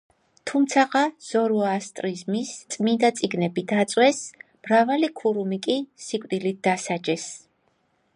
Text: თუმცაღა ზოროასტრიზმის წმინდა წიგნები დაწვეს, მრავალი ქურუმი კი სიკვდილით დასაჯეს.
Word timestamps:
თუმცაღა 0.51 1.01
ზოროასტრიზმის 1.25 2.53
წმინდა 2.75 3.11
წიგნები 3.19 3.65
დაწვეს, 3.73 4.23
მრავალი 4.47 5.11
ქურუმი 5.21 5.61
კი 5.67 5.77
სიკვდილით 6.07 6.63
დასაჯეს. 6.69 7.29